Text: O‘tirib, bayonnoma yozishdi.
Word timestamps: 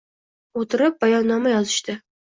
O‘tirib, 0.61 0.97
bayonnoma 1.05 1.53
yozishdi. 1.55 1.99